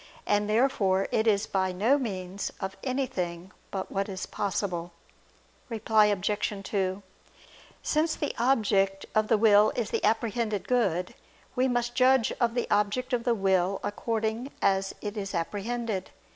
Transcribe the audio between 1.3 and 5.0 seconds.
by no means of anything but what is possible.